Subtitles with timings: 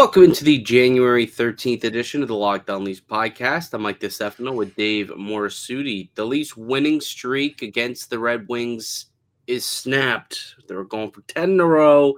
[0.00, 3.74] Welcome into the January 13th edition of the Locked On Leafs podcast.
[3.74, 6.08] I'm Mike DeStefano with Dave Morisuti.
[6.14, 9.10] The Leafs winning streak against the Red Wings
[9.46, 10.54] is snapped.
[10.66, 12.14] They were going for 10 in a row.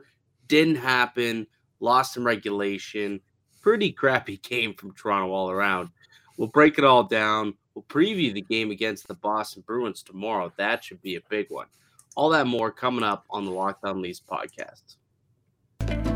[0.47, 1.49] Didn't happen.
[1.81, 3.21] Lost in regulation.
[3.63, 5.89] Pretty crappy game from Toronto all around.
[6.37, 7.55] We'll break it all down.
[7.75, 10.53] We'll preview the game against the Boston Bruins tomorrow.
[10.57, 11.67] That should be a big one.
[12.15, 14.99] All that more coming up on the Locked On Leafs podcast.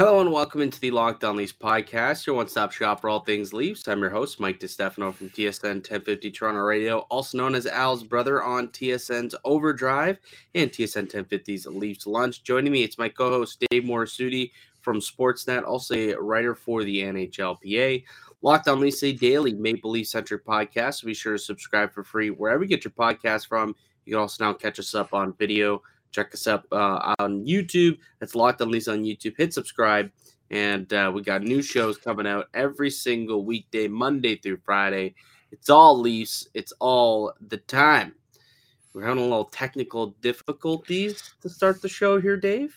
[0.00, 3.52] Hello and welcome into the Locked On Leafs podcast, your one-stop shop for all things
[3.52, 3.86] Leafs.
[3.86, 8.42] I'm your host, Mike DeStefano from TSN 1050 Toronto Radio, also known as Al's brother
[8.42, 10.18] on TSN's Overdrive
[10.54, 12.42] and TSN 1050's Leafs Lunch.
[12.44, 18.02] Joining me, it's my co-host Dave Morisuti from Sportsnet, also a writer for the NHLPA.
[18.40, 21.00] Locked On Leafs, a daily Maple Leaf centric podcast.
[21.00, 23.76] So be sure to subscribe for free wherever you get your podcast from.
[24.06, 27.98] You can also now catch us up on video Check us up uh, on YouTube.
[28.18, 29.34] That's Locked on Leafs on YouTube.
[29.36, 30.10] Hit subscribe.
[30.50, 35.14] And uh, we got new shows coming out every single weekday, Monday through Friday.
[35.52, 36.48] It's all Leafs.
[36.54, 38.14] It's all the time.
[38.92, 42.74] We're having a little technical difficulties to start the show here, Dave.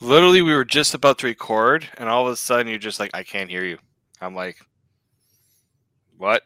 [0.00, 3.10] Literally, we were just about to record, and all of a sudden, you're just like,
[3.12, 3.78] I can't hear you.
[4.20, 4.56] I'm like,
[6.18, 6.42] what?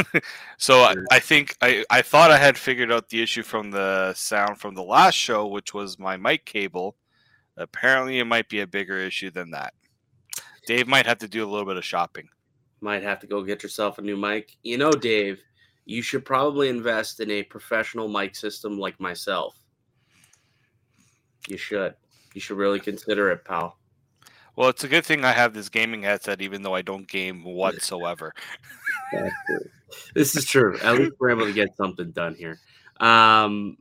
[0.58, 4.14] so I, I, think I, I thought I had figured out the issue from the
[4.14, 6.96] sound from the last show, which was my mic cable.
[7.56, 9.74] Apparently, it might be a bigger issue than that.
[10.66, 12.28] Dave might have to do a little bit of shopping.
[12.80, 14.56] Might have to go get yourself a new mic.
[14.62, 15.42] You know, Dave,
[15.84, 19.56] you should probably invest in a professional mic system like myself.
[21.48, 21.94] You should.
[22.34, 23.78] You should really consider it, pal.
[24.54, 27.44] Well, it's a good thing I have this gaming headset, even though I don't game
[27.44, 28.34] whatsoever.
[30.14, 30.78] this is true.
[30.80, 32.58] At least we're able to get something done here.
[33.00, 33.78] Um,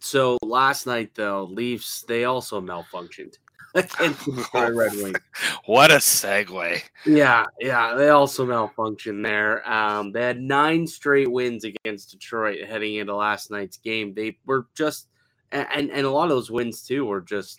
[0.00, 3.36] so last night, though, Leafs they also malfunctioned
[3.74, 5.18] against the Red Wings.
[5.66, 6.82] What a segue!
[7.06, 9.68] Yeah, yeah, they also malfunctioned there.
[9.70, 14.14] Um, they had nine straight wins against Detroit heading into last night's game.
[14.14, 15.08] They were just,
[15.52, 17.58] and and a lot of those wins too were just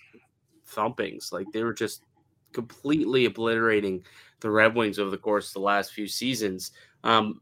[0.70, 1.32] thumpings.
[1.32, 2.04] Like they were just
[2.54, 4.04] completely obliterating
[4.40, 6.72] the Red Wings over the course of the last few seasons.
[7.04, 7.40] Um,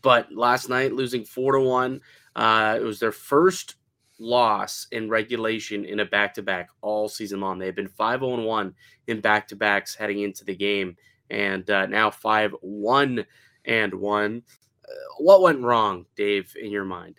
[0.00, 2.00] but last night, losing four to one,
[2.34, 3.76] uh, it was their first
[4.18, 7.58] loss in regulation in a back to back all season long.
[7.58, 8.74] They've been 5 0 1
[9.08, 10.96] in back to backs heading into the game,
[11.30, 13.26] and uh, now 5 1
[13.64, 14.42] and 1.
[14.84, 17.16] Uh, what went wrong, Dave, in your mind?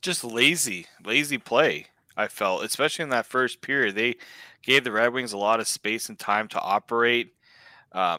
[0.00, 1.86] Just lazy, lazy play.
[2.16, 3.96] I felt, especially in that first period.
[3.96, 4.16] They
[4.62, 7.32] gave the Red Wings a lot of space and time to operate.
[7.94, 8.18] Uh,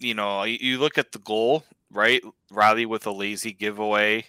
[0.00, 2.20] you know, you look at the goal, right?
[2.52, 4.26] Rielly with a lazy giveaway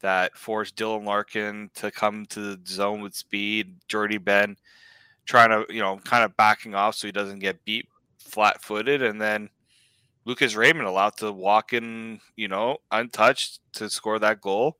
[0.00, 3.74] that forced Dylan Larkin to come to the zone with speed.
[3.88, 4.56] Jordie Benn
[5.26, 7.88] trying to, you know, kind of backing off so he doesn't get beat
[8.18, 9.02] flat footed.
[9.02, 9.50] And then
[10.24, 14.78] Lucas Raymond allowed to walk in, you know, untouched to score that goal.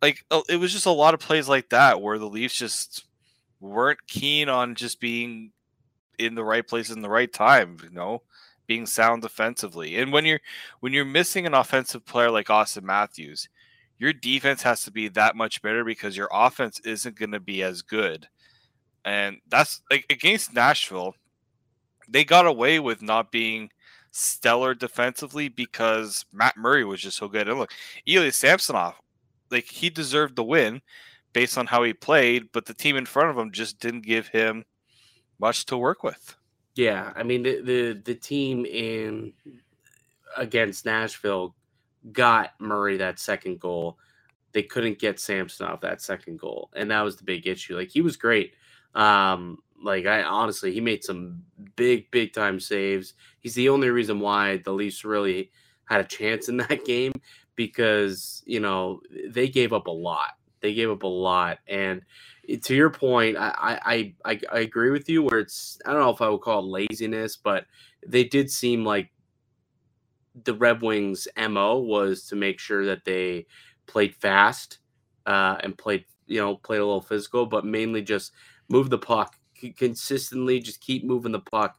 [0.00, 3.04] Like, uh, it was just a lot of plays like that where the Leafs just
[3.60, 5.52] weren't keen on just being
[6.18, 8.22] in the right place in the right time, you know,
[8.66, 9.96] being sound defensively.
[9.96, 10.40] And when you're
[10.80, 13.48] when you're missing an offensive player like Auston Matthews,
[13.98, 17.62] your defense has to be that much better because your offense isn't going to be
[17.62, 18.28] as good.
[19.04, 21.14] And that's like against Nashville,
[22.08, 23.70] they got away with not being
[24.10, 27.48] stellar defensively because Matt Murray was just so good.
[27.48, 27.72] And look,
[28.06, 28.94] Ilya Samsonov,
[29.50, 30.80] like he deserved the win
[31.32, 34.28] based on how he played, but the team in front of him just didn't give
[34.28, 34.64] him
[35.38, 36.34] much to work with.
[36.76, 39.32] Yeah, I mean the the, the team in
[40.36, 41.56] against Nashville
[42.12, 43.98] got Murray that second goal.
[44.52, 47.76] They couldn't get Samsonov that second goal, and that was the big issue.
[47.76, 48.54] Like he was great.
[48.94, 51.42] Um, like I honestly, he made some
[51.76, 53.14] big, big time saves.
[53.40, 55.50] He's the only reason why the Leafs really
[55.86, 57.12] had a chance in that game
[57.56, 60.34] because you know they gave up a lot.
[60.66, 62.02] They gave up a lot, and
[62.64, 65.22] to your point, I, I I I agree with you.
[65.22, 67.66] Where it's I don't know if I would call it laziness, but
[68.06, 69.10] they did seem like
[70.44, 73.46] the Red Wings' mo was to make sure that they
[73.86, 74.78] played fast
[75.26, 78.32] uh, and played you know played a little physical, but mainly just
[78.68, 79.36] move the puck
[79.76, 80.60] consistently.
[80.60, 81.76] Just keep moving the puck.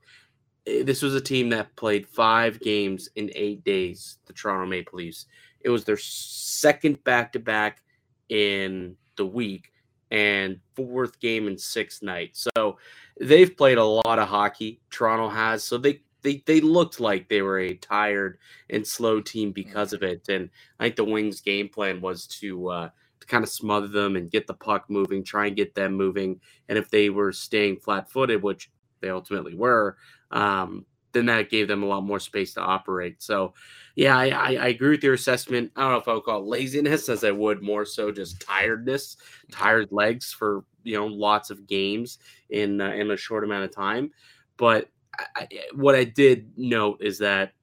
[0.68, 4.19] eh, this was a team that played five games in eight days.
[4.28, 5.28] The Toronto Maple Leafs.
[5.62, 7.81] It was their second back to back
[8.30, 9.72] in the week
[10.12, 12.48] and fourth game in six nights.
[12.56, 12.78] So
[13.20, 14.80] they've played a lot of hockey.
[14.90, 15.64] Toronto has.
[15.64, 18.38] So they they they looked like they were a tired
[18.70, 20.28] and slow team because of it.
[20.30, 22.90] And I think the Wings' game plan was to uh,
[23.20, 26.40] to kind of smother them and get the puck moving, try and get them moving.
[26.70, 28.72] And if they were staying flat-footed, which
[29.02, 29.98] they ultimately were,
[30.32, 30.86] um,
[31.18, 33.22] then that gave them a lot more space to operate.
[33.22, 33.54] So,
[33.96, 35.72] yeah, I, I, I, agree with your assessment.
[35.75, 38.40] I don't know if I would call it laziness as I would more so just
[38.40, 39.18] tiredness,
[39.52, 42.19] tired legs for you know lots of games
[42.50, 44.12] in uh, in a short amount of time.
[44.56, 44.90] But
[45.36, 47.54] I, what I did note is that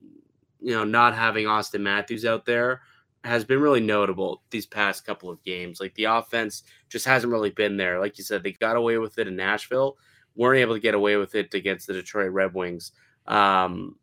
[0.60, 2.82] you know not having Auston Matthews out there
[3.24, 5.80] has been really notable these past couple of games.
[5.80, 7.98] Like the offense just hasn't really been there.
[7.98, 9.96] Like you said, they got away with it in Nashville,
[10.36, 12.92] weren't able to get away with it against the Detroit Red Wings.
[13.26, 13.96] Um,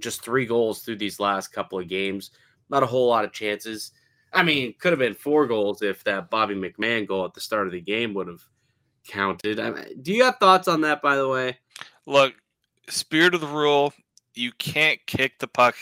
[0.00, 2.30] just three goals through these last couple of games.
[2.68, 3.92] Not a whole lot of chances.
[4.32, 7.66] I mean, could have been four goals if that Bobby McMann goal at the start
[7.66, 8.42] of the game would have
[9.06, 9.60] counted.
[9.60, 11.58] I mean, do you have thoughts on that, by the way?
[12.06, 12.34] Look,
[12.88, 13.92] spirit of the rule,
[14.34, 15.76] you can't kick the puck.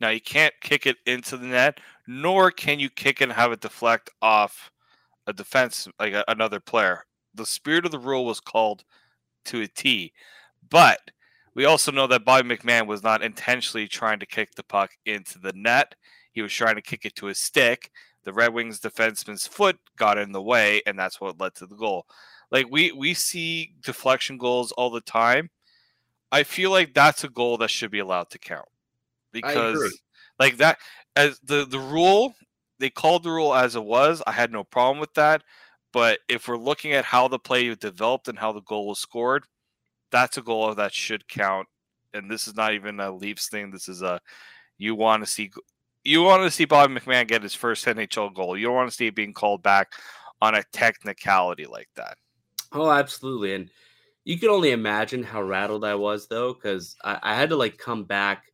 [0.00, 1.78] Now, you can't kick it into the net,
[2.08, 4.70] nor can you kick and have it deflect off
[5.28, 7.04] a defense, like a, another player.
[7.34, 8.84] The spirit of the rule was called
[9.46, 10.12] to a T.
[10.68, 10.98] But
[11.54, 15.38] we also know that Bobby McMann was not intentionally trying to kick the puck into
[15.38, 15.94] the net.
[16.32, 17.90] He was trying to kick it to his stick.
[18.24, 21.76] The Red Wings defenseman's foot got in the way, and that's what led to the
[21.76, 22.06] goal.
[22.50, 25.50] Like we we see deflection goals all the time.
[26.30, 28.68] I feel like that's a goal that should be allowed to count
[29.32, 30.00] because
[30.38, 30.78] like that
[31.16, 32.34] as the the rule
[32.82, 34.22] they called the rule as it was.
[34.26, 35.42] I had no problem with that.
[35.92, 39.44] But if we're looking at how the play developed and how the goal was scored,
[40.12, 41.66] that's a goal that should count.
[42.14, 43.70] And this is not even a Leafs thing.
[43.70, 44.20] This is a
[44.78, 45.50] you want to see
[46.04, 48.56] you want to see Bobby McMann get his first NHL goal.
[48.56, 49.92] You don't want to see it being called back
[50.40, 52.16] on a technicality like that.
[52.72, 53.54] Oh, absolutely.
[53.54, 53.70] And
[54.24, 57.78] you can only imagine how rattled I was though, because I, I, had to like
[57.78, 58.44] come back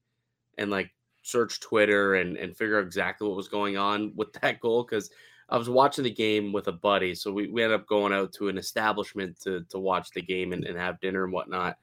[0.58, 0.90] and like
[1.22, 4.84] search Twitter and, and figure out exactly what was going on with that goal.
[4.84, 5.10] Cause
[5.48, 7.14] I was watching the game with a buddy.
[7.14, 10.52] So we, we ended up going out to an establishment to, to watch the game
[10.52, 11.76] and, and have dinner and whatnot.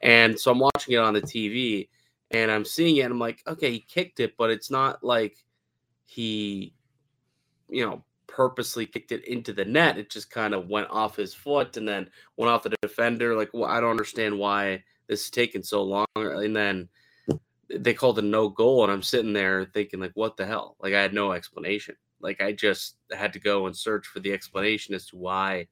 [0.00, 1.88] And so I'm watching it on the TV
[2.32, 3.02] and I'm seeing it.
[3.02, 5.36] And I'm like, okay, he kicked it, but it's not like
[6.04, 6.74] he,
[7.68, 9.98] you know, purposely kicked it into the net.
[9.98, 13.36] It just kind of went off his foot and then went off the defender.
[13.36, 16.06] Like, well, I don't understand why this is taking so long.
[16.16, 16.88] And then
[17.68, 20.76] they called a no goal, and I'm sitting there thinking, like, what the hell?
[20.80, 21.96] Like, I had no explanation.
[22.22, 25.66] Like, I just had to go and search for the explanation as to why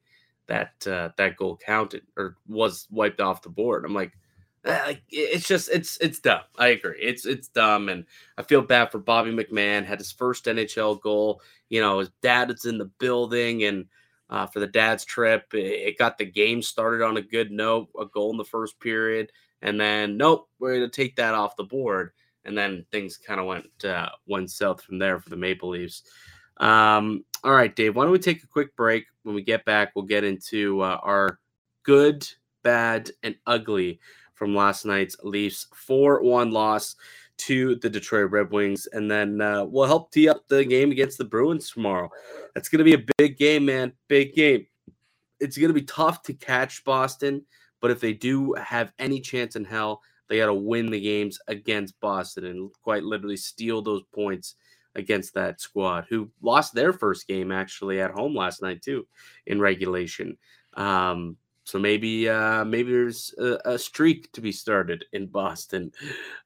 [0.51, 3.85] that uh, that goal counted or was wiped off the board.
[3.85, 4.11] I'm like,
[4.65, 6.41] eh, it's just it's it's dumb.
[6.57, 6.97] I agree.
[6.99, 8.05] It's it's dumb, and
[8.37, 9.85] I feel bad for Bobby McMann.
[9.85, 11.41] Had his first NHL goal.
[11.69, 13.85] You know, his dad is in the building, and
[14.29, 17.89] uh, for the dad's trip, it, it got the game started on a good note.
[17.99, 19.31] A goal in the first period,
[19.61, 22.11] and then nope, we're to take that off the board.
[22.43, 26.03] And then things kind of went uh, went south from there for the Maple Leafs.
[26.61, 29.07] Um, all right, Dave, why don't we take a quick break?
[29.23, 31.39] When we get back, we'll get into uh, our
[31.83, 32.27] good,
[32.63, 33.99] bad, and ugly
[34.35, 36.95] from last night's Leafs 4 1 loss
[37.37, 38.87] to the Detroit Red Wings.
[38.93, 42.09] And then uh, we'll help tee up the game against the Bruins tomorrow.
[42.53, 43.93] That's going to be a big game, man.
[44.07, 44.67] Big game.
[45.39, 47.43] It's going to be tough to catch Boston.
[47.79, 51.39] But if they do have any chance in hell, they got to win the games
[51.47, 54.55] against Boston and quite literally steal those points
[54.95, 59.07] against that squad who lost their first game actually at home last night too
[59.45, 60.37] in regulation.
[60.73, 65.91] Um, so maybe uh, maybe there's a, a, streak to be started in Boston,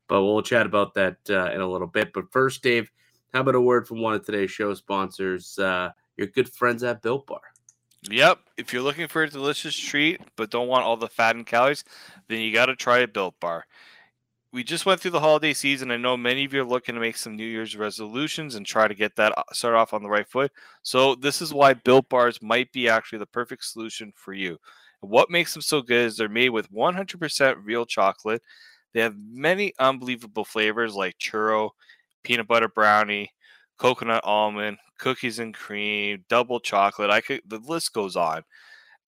[0.08, 2.12] but we'll chat about that uh, in a little bit.
[2.14, 2.92] But first, Dave,
[3.34, 5.58] how about a word from one of today's show sponsors?
[5.58, 7.42] Uh, your good friends at Built Bar.
[8.10, 8.40] Yep.
[8.58, 11.84] If you're looking for a delicious treat but don't want all the fat and calories,
[12.28, 13.66] then you got to try a Built Bar.
[14.56, 15.92] We just went through the holiday season.
[15.92, 18.88] I know many of you are looking to make some New Year's resolutions and try
[18.88, 20.50] to get that uh, start off on the right foot.
[20.82, 24.58] So this is why Built Bars might be actually the perfect solution for you.
[25.02, 28.42] what makes them so good is they're made with 100% real chocolate.
[28.94, 31.72] They have many unbelievable flavors like churro,
[32.24, 33.32] peanut butter brownie,
[33.78, 37.10] coconut almond, cookies and cream, double chocolate.
[37.10, 38.44] I could the list goes on.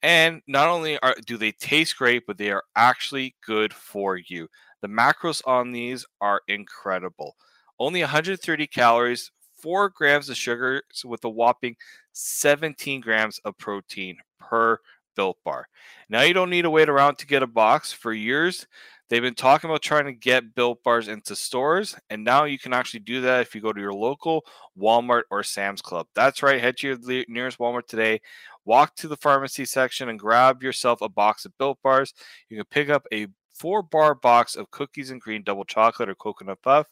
[0.04, 4.48] And not only are do they taste great, but they are actually good for you.
[4.82, 7.36] The macros on these are incredible.
[7.80, 11.76] Only 130 calories, 4 grams of sugar with a whopping
[12.14, 14.80] 17 grams of protein per
[15.16, 15.68] built bar.
[16.10, 17.92] Now you don't need to wait around to get a box.
[17.92, 18.68] For years,
[19.10, 22.74] They've been talking about trying to get Built Bars into stores, and now you can
[22.74, 24.44] actually do that if you go to your local
[24.78, 26.08] Walmart or Sam's Club.
[26.14, 26.60] That's right.
[26.60, 28.20] Head to your nearest Walmart today.
[28.66, 32.14] Walk to the pharmacy section and grab yourself a box of Built Bars.
[32.50, 36.16] You can pick up a four bar box of cookies and cream double chocolate or
[36.16, 36.88] coconut puff.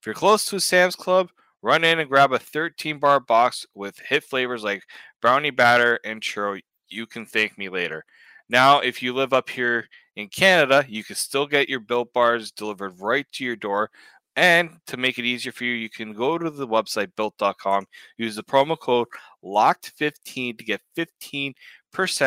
[0.00, 1.30] If you're close to a Sam's Club,
[1.62, 4.82] run in and grab a 13 bar box with hit flavors like
[5.20, 6.60] brownie batter and churro.
[6.88, 8.04] You can thank me later.
[8.48, 12.50] Now, if you live up here in Canada, you can still get your built bars
[12.50, 13.90] delivered right to your door.
[14.34, 18.34] And to make it easier for you, you can go to the website built.com, use
[18.34, 19.08] the promo code
[19.44, 21.54] locked15 to get 15%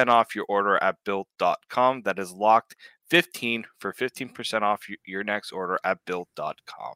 [0.08, 2.04] off your order at built.com.
[2.04, 2.76] That is locked
[3.10, 6.94] 15 for 15% off your next order at built.com.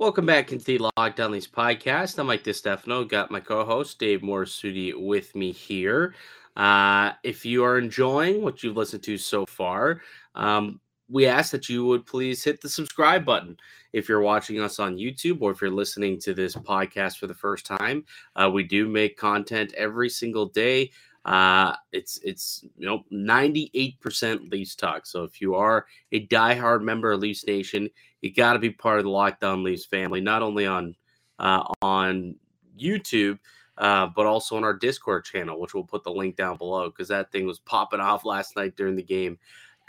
[0.00, 2.18] Welcome back into the Locked On Leafs podcast.
[2.18, 3.06] I'm Mike DiStefano.
[3.06, 6.14] Got my co-host Dave Morassutti with me here.
[6.56, 10.00] Uh, if you are enjoying what you've listened to so far,
[10.34, 13.56] um, we ask that you would please hit the subscribe button
[13.92, 17.34] if you're watching us on YouTube or if you're listening to this podcast for the
[17.34, 18.04] first time.
[18.36, 20.90] Uh, we do make content every single day.
[21.24, 25.06] Uh, it's it's you know 98% Leafs talk.
[25.06, 27.90] So if you are a diehard member of Leafs Nation,
[28.22, 30.94] you got to be part of the Locked On Leafs family, not only on
[31.38, 32.36] uh, on
[32.78, 33.38] YouTube,
[33.76, 37.08] uh, but also on our Discord channel, which we'll put the link down below because
[37.08, 39.38] that thing was popping off last night during the game,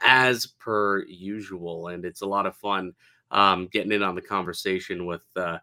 [0.03, 2.93] as per usual, and it's a lot of fun
[3.31, 5.59] um, getting in on the conversation with uh,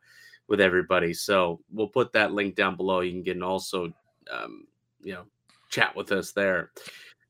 [0.49, 1.13] with everybody.
[1.13, 3.01] So we'll put that link down below.
[3.01, 3.93] You can get and also
[4.31, 4.67] um,
[5.03, 5.25] you know
[5.69, 6.71] chat with us there.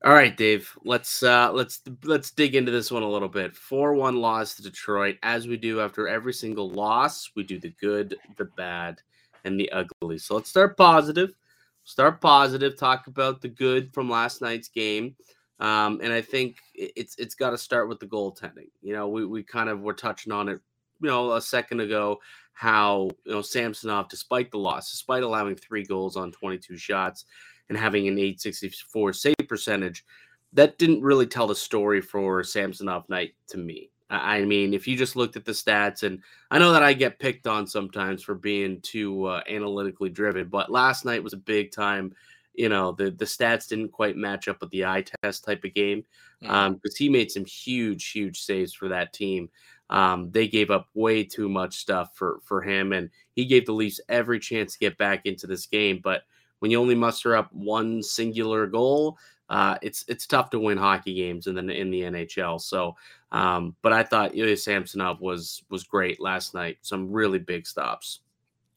[0.04, 0.70] All right, Dave.
[0.84, 3.54] Let's uh let's let's dig into this one a little bit.
[3.54, 5.16] 4-1 loss to Detroit.
[5.22, 9.00] As we do after every single loss, we do the good, the bad,
[9.44, 10.18] and the ugly.
[10.18, 11.34] So let's start positive.
[11.82, 15.16] Start positive, talk about the good from last night's game.
[15.58, 18.68] Um, and I think it's it's got to start with the goaltending.
[18.82, 20.60] You know, we, we kind of were touching on it,
[21.00, 22.20] you know, a second ago,
[22.52, 27.24] how you know Samsonov, despite the loss, despite allowing three goals on 22 shots,
[27.68, 30.04] and having an 864 save percentage,
[30.52, 33.90] that didn't really tell the story for Samsonov night to me.
[34.10, 37.18] I mean, if you just looked at the stats, and I know that I get
[37.18, 41.72] picked on sometimes for being too uh, analytically driven, but last night was a big
[41.72, 42.14] time.
[42.54, 45.74] You know, the the stats didn't quite match up with the eye test type of
[45.74, 46.04] game
[46.40, 46.56] because mm.
[46.56, 49.50] um, he made some huge, huge saves for that team.
[49.90, 53.72] Um, they gave up way too much stuff for for him, and he gave the
[53.72, 56.00] Leafs every chance to get back into this game.
[56.02, 56.22] But
[56.58, 61.14] when you only muster up one singular goal, uh, it's it's tough to win hockey
[61.14, 62.60] games in the in the NHL.
[62.60, 62.96] So,
[63.32, 66.78] um, but I thought Ilya Samsonov was was great last night.
[66.82, 68.20] Some really big stops.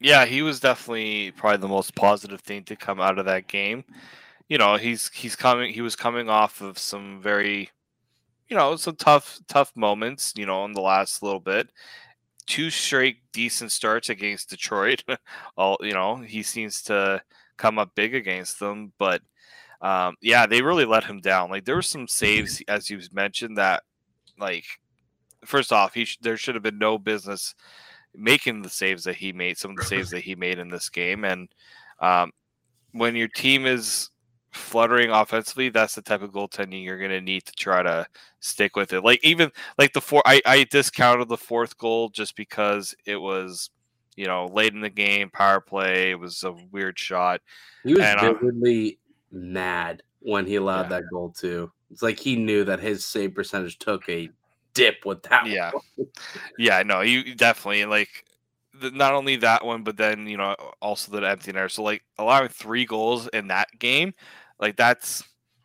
[0.00, 3.84] Yeah, he was definitely probably the most positive thing to come out of that game.
[4.48, 5.72] You know, he's he's coming.
[5.72, 7.70] He was coming off of some very,
[8.48, 10.32] you know, some tough tough moments.
[10.36, 11.68] You know, in the last little bit,
[12.46, 15.04] two straight decent starts against Detroit.
[15.56, 17.22] All you know, he seems to
[17.62, 18.92] come up big against them.
[18.98, 19.22] But
[19.80, 21.48] um, yeah, they really let him down.
[21.48, 23.84] Like there were some saves, as you mentioned, that
[24.38, 24.64] like
[25.44, 27.54] first off, he sh- there should have been no business
[28.14, 29.56] making the saves that he made.
[29.56, 31.48] Some of the saves that he made in this game, and
[32.00, 32.32] um,
[32.90, 34.10] when your team is
[34.50, 38.06] fluttering offensively, that's the type of goaltending you're going to need to try to
[38.40, 39.02] stick with it.
[39.02, 43.70] Like even like the four, I, I discounted the fourth goal just because it was
[44.16, 46.10] you know, late in the game, power play.
[46.10, 47.40] It was a weird shot.
[47.84, 48.98] He was and, um, vividly
[49.30, 51.00] mad when he allowed yeah.
[51.00, 51.70] that goal too.
[51.90, 54.30] It's like he knew that his save percentage took a
[54.74, 55.46] dip with that.
[55.46, 55.72] Yeah,
[56.58, 58.24] yeah, no, you definitely like
[58.80, 61.70] the, not only that one, but then you know also the empty net.
[61.70, 64.12] So like allowing three goals in that game,
[64.58, 65.24] like that's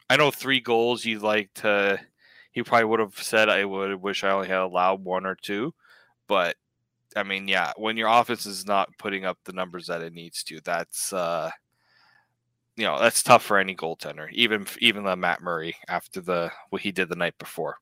[0.09, 1.05] I know three goals.
[1.05, 1.99] You'd like to.
[2.51, 5.73] He probably would have said I would wish I only had allowed one or two,
[6.27, 6.55] but
[7.17, 10.43] I mean, yeah, when your offense is not putting up the numbers that it needs
[10.43, 11.49] to, that's uh,
[12.75, 16.81] you know that's tough for any goaltender, even even the Matt Murray after the what
[16.81, 17.77] he did the night before.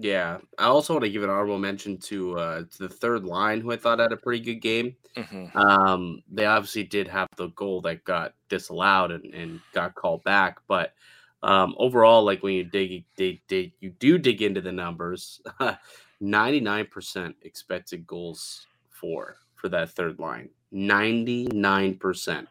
[0.00, 3.60] Yeah, I also want to give an honorable mention to uh, to the third line,
[3.60, 4.96] who I thought had a pretty good game.
[5.16, 5.58] Mm-hmm.
[5.58, 10.58] Um, they obviously did have the goal that got disallowed and, and got called back,
[10.68, 10.94] but
[11.42, 15.40] um, overall, like when you dig, dig, dig, you do dig into the numbers.
[16.22, 18.66] 99% expected goals
[19.00, 20.50] for for that third line.
[20.72, 22.46] 99%.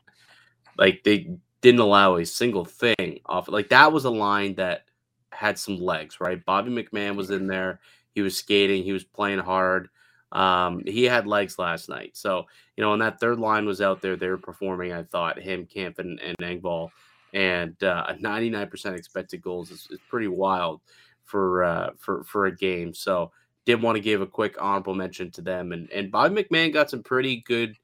[0.78, 3.48] Like they didn't allow a single thing off.
[3.48, 4.86] Like that was a line that
[5.32, 6.44] had some legs, right?
[6.44, 7.80] Bobby McMann was in there.
[8.14, 9.90] He was skating, he was playing hard.
[10.32, 12.18] Um, he had legs last night.
[12.18, 15.40] So, you know, and that third line was out there, they were performing, I thought,
[15.40, 16.90] him, Kampf, and, and Engvall.
[17.34, 20.82] and uh, 99% expected goals is, is pretty wild
[21.24, 22.94] for uh, for for a game.
[22.94, 23.32] So
[23.68, 25.74] did want to give a quick honorable mention to them.
[25.74, 27.76] And and Bobby McMann got some pretty good.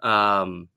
[0.00, 0.68] Um,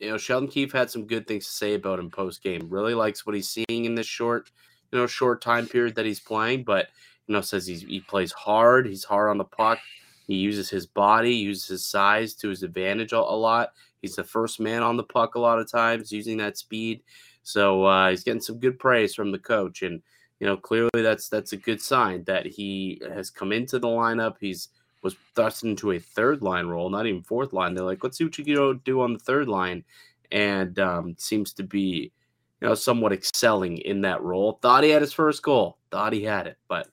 [0.00, 2.66] you know, Sheldon Keefe had some good things to say about him post game.
[2.68, 4.50] Really likes what he's seeing in this short,
[4.90, 6.64] you know, short time period that he's playing.
[6.64, 6.88] But
[7.26, 8.86] you know, says he's, he plays hard.
[8.86, 9.78] He's hard on the puck.
[10.26, 13.70] He uses his body, uses his size to his advantage a, a lot.
[14.02, 17.02] He's the first man on the puck a lot of times, using that speed.
[17.44, 20.02] So uh, he's getting some good praise from the coach, and
[20.40, 24.36] you know clearly that's that's a good sign that he has come into the lineup.
[24.40, 24.68] He's
[25.02, 27.74] was thrust into a third line role, not even fourth line.
[27.74, 29.84] They're like, let's see what you can do on the third line,
[30.32, 32.12] and um, seems to be
[32.60, 34.58] you know somewhat excelling in that role.
[34.60, 36.88] Thought he had his first goal, thought he had it, but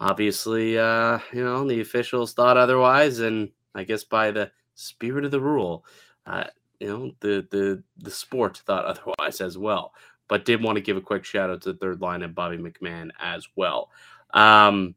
[0.00, 5.30] obviously, uh, you know the officials thought otherwise, and I guess by the spirit of
[5.30, 5.84] the rule,
[6.26, 6.44] uh,
[6.80, 9.92] you know the the the sport thought otherwise as well.
[10.28, 12.58] But did want to give a quick shout out to the third line and Bobby
[12.58, 13.90] McMann as well.
[14.32, 14.94] Um,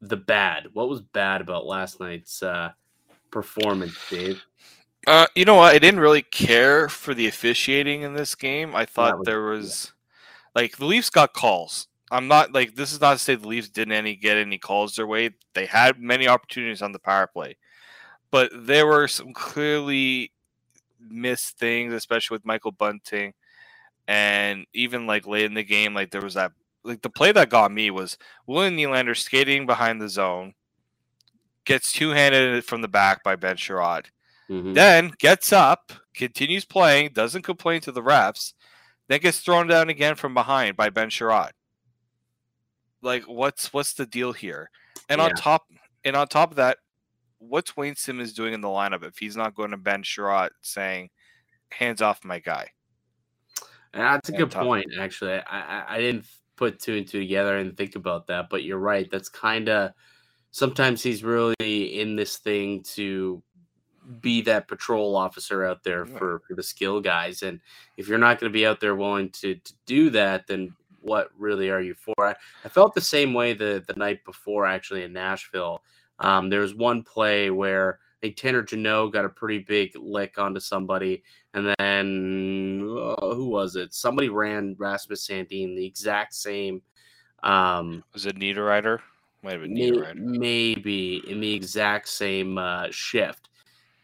[0.00, 0.68] the bad.
[0.72, 2.72] What was bad about last night's uh,
[3.30, 4.42] performance, Dave?
[5.06, 5.74] Uh, you know what?
[5.74, 8.74] I didn't really care for the officiating in this game.
[8.74, 10.62] I thought was, there was yeah.
[10.62, 11.86] like the Leafs got calls.
[12.10, 14.96] I'm not like this is not to say the Leafs didn't any get any calls
[14.96, 15.30] their way.
[15.54, 17.56] They had many opportunities on the power play,
[18.30, 20.32] but there were some clearly
[21.00, 23.34] missed things, especially with Michael Bunting,
[24.08, 26.52] and even like late in the game, like there was that
[26.84, 30.54] like the play that got me was William Nylander skating behind the zone,
[31.64, 34.06] gets two handed from the back by Ben Chiarot,
[34.48, 34.72] mm-hmm.
[34.72, 38.54] then gets up, continues playing, doesn't complain to the refs,
[39.08, 41.50] then gets thrown down again from behind by Ben Chiarot.
[43.02, 44.70] Like what's what's the deal here?
[45.08, 45.26] And yeah.
[45.26, 45.66] on top
[46.04, 46.78] and on top of that,
[47.38, 51.10] what's Wayne Simmonds doing in the lineup if he's not going to Ben Chiarot saying,
[51.70, 52.70] "Hands off my guy"?
[53.96, 54.86] That's a good point.
[54.98, 56.26] Actually, I, I, I didn't
[56.56, 59.10] put two and two together and think about that, but you're right.
[59.10, 59.92] That's kind of
[60.50, 63.42] sometimes he's really in this thing to
[64.20, 67.42] be that patrol officer out there for, for the skill guys.
[67.42, 67.60] And
[67.96, 71.30] if you're not going to be out there willing to, to do that, then what
[71.36, 72.14] really are you for?
[72.18, 75.82] I, I felt the same way the, the night before, actually, in Nashville.
[76.18, 80.60] Um, there was one play where think Tanner Jeannot got a pretty big lick onto
[80.60, 81.22] somebody,
[81.54, 83.94] and then uh, who was it?
[83.94, 86.82] Somebody ran Rasmus Sandin the exact same.
[87.42, 88.98] Um, was it Niederreiter?
[89.42, 90.16] Might have been Niederreiter.
[90.16, 93.48] Maybe in the exact same uh, shift.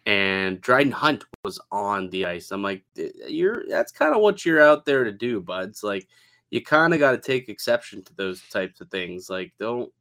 [0.06, 2.50] And Dryden Hunt was on the ice.
[2.50, 5.82] I'm like, you're that's kind of what you're out there to do, buds.
[5.82, 6.06] Like,
[6.50, 9.28] you kind of got to take exception to those types of things.
[9.30, 9.92] Like, don't.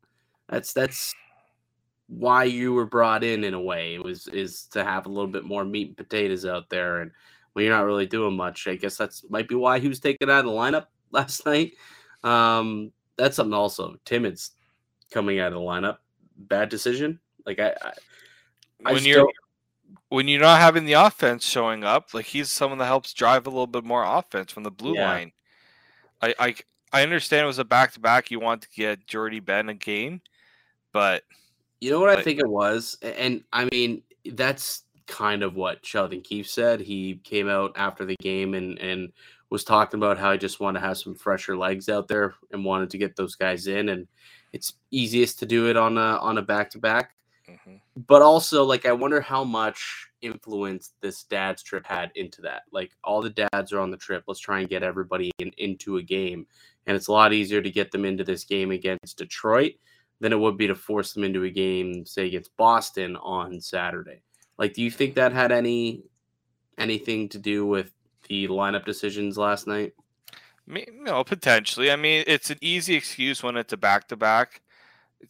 [0.49, 1.13] That's that's
[2.11, 5.31] why you were brought in in a way it was is to have a little
[5.31, 7.11] bit more meat and potatoes out there and
[7.53, 10.29] when you're not really doing much i guess that's might be why he was taken
[10.29, 11.73] out of the lineup last night
[12.23, 14.51] um that's something also timmins
[15.09, 15.97] coming out of the lineup
[16.35, 17.91] bad decision like i, I,
[18.85, 19.19] I when still...
[19.19, 19.31] you're
[20.09, 23.49] when you're not having the offense showing up like he's someone that helps drive a
[23.49, 25.09] little bit more offense from the blue yeah.
[25.09, 25.31] line
[26.21, 26.55] i i
[26.91, 30.21] i understand it was a back-to-back you want to get Jordie Benn a game
[30.91, 31.23] but
[31.81, 36.21] you know what I think it was, and I mean that's kind of what Sheldon
[36.21, 36.79] Keefe said.
[36.79, 39.11] He came out after the game and and
[39.49, 42.63] was talking about how he just wanted to have some fresher legs out there and
[42.63, 44.07] wanted to get those guys in, and
[44.53, 47.15] it's easiest to do it on a on a back to back.
[48.07, 52.61] But also, like, I wonder how much influence this dad's trip had into that.
[52.71, 54.23] Like, all the dads are on the trip.
[54.25, 56.47] Let's try and get everybody in, into a game,
[56.87, 59.73] and it's a lot easier to get them into this game against Detroit
[60.21, 64.21] than it would be to force them into a game, say against Boston on Saturday.
[64.57, 66.03] Like, do you think that had any
[66.77, 67.91] anything to do with
[68.29, 69.93] the lineup decisions last night?
[70.67, 71.91] No, potentially.
[71.91, 74.61] I mean, it's an easy excuse when it's a back to back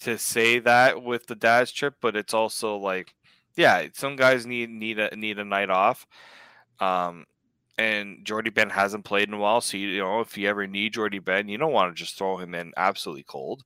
[0.01, 3.15] to say that with the dad's trip, but it's also like,
[3.55, 6.05] yeah, some guys need need a need a night off.
[6.81, 7.25] Um,
[7.77, 10.67] and Jordie Benn hasn't played in a while, so you, you know if you ever
[10.67, 13.63] need Jordie Benn, you don't want to just throw him in absolutely cold.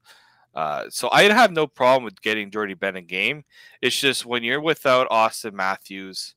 [0.55, 3.43] Uh, so I'd have no problem with getting Jordie Benn a game.
[3.81, 6.35] It's just when you're without Auston Matthews,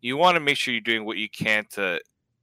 [0.00, 2.00] you want to make sure you're doing what you can to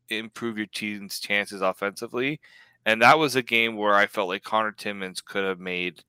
[0.09, 2.39] improve your team's chances offensively.
[2.85, 6.03] And that was a game where I felt like Connor Timmins could have made.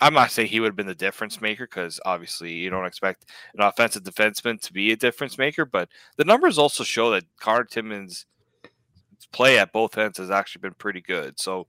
[0.00, 3.26] I'm not saying he would have been the difference maker because obviously you don't expect
[3.54, 7.64] an offensive defenseman to be a difference maker, but the numbers also show that Connor
[7.64, 8.26] Timmins'
[9.30, 11.38] play at both ends has actually been pretty good.
[11.38, 11.66] So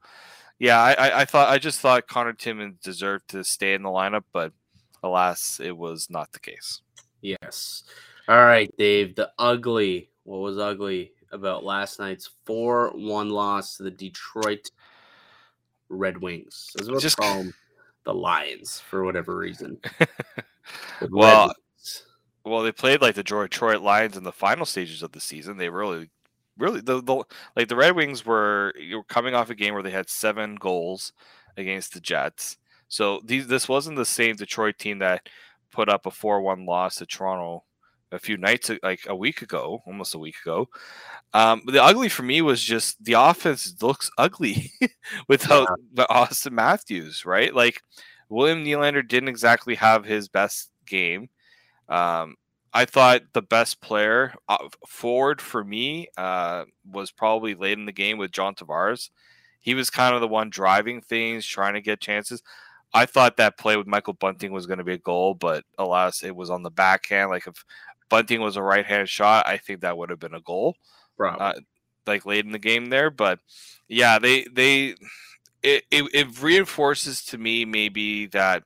[0.64, 4.24] yeah, I, I thought I just thought Connor Timmins deserved to stay in the lineup,
[4.32, 4.54] but
[5.04, 6.82] alas, it was not the case.
[7.22, 7.84] Yes.
[8.30, 9.16] All right, Dave.
[9.16, 10.10] The ugly.
[10.24, 14.72] What was ugly about last night's 4 1 loss to the Detroit
[15.90, 16.72] Red Wings.
[16.80, 17.54] Was about Just- call them
[18.06, 19.80] the Lions for whatever reason.
[21.10, 21.54] Well,
[22.46, 25.58] well, they played like the Detroit Lions in the final stages of the season.
[25.58, 26.10] They really,
[26.58, 27.24] really, the, the
[27.56, 30.56] like the Red Wings were you were coming off a game where they had seven
[30.56, 31.14] goals
[31.58, 32.58] against the Jets.
[32.88, 35.28] So these this wasn't the same Detroit team that
[35.72, 37.64] put up a four-one loss to Toronto
[38.12, 40.70] a few nights like a week ago, almost a week ago.
[41.34, 44.72] Um, the ugly for me was just the offense looks ugly
[45.28, 47.54] without the Auston Matthews, right?
[47.54, 47.82] Like
[48.30, 51.30] William Nylander didn't exactly have his best game.
[51.90, 52.36] Um,
[52.74, 57.92] I thought the best player uh, forward for me uh, was probably late in the
[57.92, 59.10] game with John Tavares.
[59.60, 62.42] He was kind of the one driving things, trying to get chances.
[62.94, 66.24] I thought that play with Michael Bunting was going to be a goal, but alas,
[66.24, 67.30] it was on the backhand.
[67.30, 67.64] Like if
[68.10, 70.76] Bunting was a right hand shot, I think that would have been a goal
[71.40, 71.54] uh,
[72.06, 73.10] like late in the game there.
[73.10, 73.40] But
[73.88, 74.96] yeah, they they
[75.64, 78.64] it, it, it reinforces to me maybe that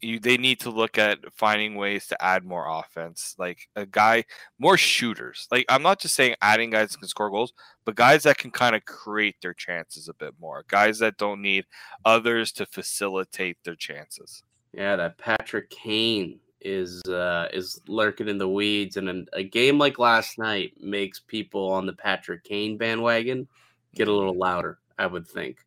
[0.00, 4.24] you they need to look at finding ways to add more offense, like a guy
[4.58, 5.48] more shooters.
[5.50, 7.52] Like I'm not just saying adding guys that can score goals,
[7.84, 10.64] but guys that can kind of create their chances a bit more.
[10.68, 11.64] Guys that don't need
[12.04, 14.42] others to facilitate their chances.
[14.72, 19.78] Yeah, that Patrick Kane is uh is lurking in the weeds and an, a game
[19.78, 23.46] like last night makes people on the Patrick Kane bandwagon
[23.94, 25.58] get a little louder, I would think.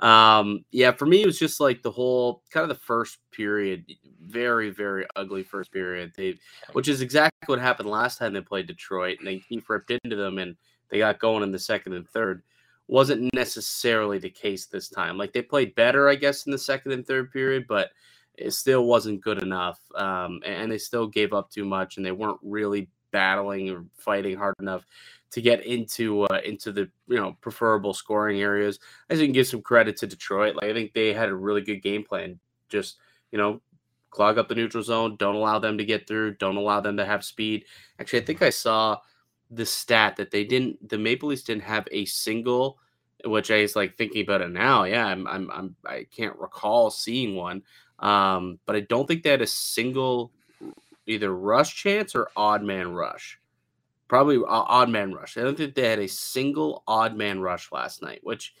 [0.00, 3.84] Um yeah, for me it was just like the whole kind of the first period,
[4.20, 6.12] very very ugly first period.
[6.16, 6.38] They
[6.72, 10.16] which is exactly what happened last time they played Detroit and they Keefe ripped into
[10.16, 10.56] them and
[10.90, 12.42] they got going in the second and third.
[12.86, 15.16] Wasn't necessarily the case this time.
[15.16, 17.90] Like they played better, I guess, in the second and third period, but
[18.36, 19.80] it still wasn't good enough.
[19.94, 24.36] Um, and they still gave up too much, and they weren't really battling or fighting
[24.36, 24.84] hard enough
[25.34, 28.78] to get into uh, into the you know preferable scoring areas.
[29.10, 30.54] I think give some credit to Detroit.
[30.54, 32.38] Like I think they had a really good game plan.
[32.68, 32.98] Just
[33.32, 33.60] you know,
[34.10, 35.16] clog up the neutral zone.
[35.16, 36.34] Don't allow them to get through.
[36.34, 37.64] Don't allow them to have speed.
[37.98, 38.98] Actually, I think I saw
[39.50, 40.88] the stat that they didn't.
[40.88, 42.78] The Maple Leafs didn't have a single.
[43.24, 44.84] Which I was like thinking about it now.
[44.84, 47.62] Yeah, I'm, I'm, I'm I can't recall seeing one.
[47.98, 50.30] Um, but I don't think they had a single
[51.06, 53.40] either rush chance or odd man rush.
[54.14, 55.36] Probably odd man rush.
[55.36, 58.54] I don't think they had a single odd man rush last night, which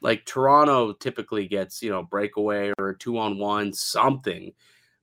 [0.00, 4.52] like Toronto typically gets, you know, breakaway or a two on one, something.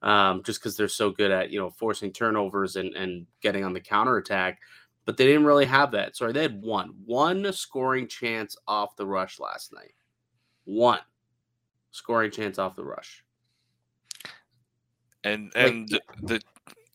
[0.01, 3.73] Um, just because they're so good at, you know, forcing turnovers and, and getting on
[3.73, 4.61] the counterattack.
[5.03, 6.15] But they didn't really have that.
[6.15, 9.95] Sorry, they had one, one scoring chance off the rush last night.
[10.63, 11.01] One
[11.91, 13.25] scoring chance off the rush.
[15.25, 16.41] and and the, the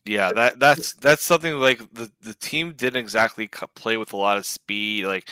[0.05, 4.37] yeah that that's that's something like the the team didn't exactly play with a lot
[4.37, 5.29] of speed like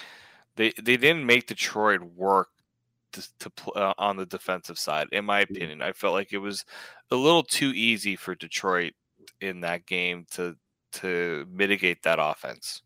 [0.55, 2.49] they they didn't make detroit work
[3.13, 5.81] to, to uh, on the defensive side in my opinion.
[5.81, 6.65] I felt like it was
[7.11, 8.93] a little too easy for detroit
[9.39, 10.55] in that game to
[10.93, 12.81] to mitigate that offense.